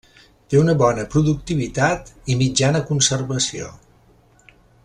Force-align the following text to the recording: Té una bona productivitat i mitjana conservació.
Té 0.53 0.57
una 0.61 0.73
bona 0.79 1.03
productivitat 1.15 2.09
i 2.35 2.39
mitjana 2.41 2.85
conservació. 2.91 3.73